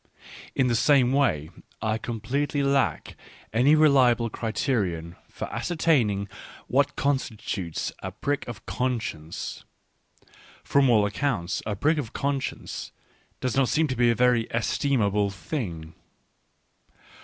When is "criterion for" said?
4.31-5.45